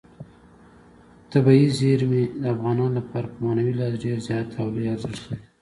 [1.31, 5.43] طبیعي زیرمې د افغانانو لپاره په معنوي لحاظ ډېر زیات او لوی ارزښت لري.